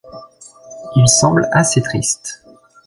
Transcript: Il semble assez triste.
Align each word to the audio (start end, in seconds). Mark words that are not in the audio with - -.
Il 0.95 1.07
semble 1.07 1.47
assez 1.53 1.79
triste. 1.79 2.43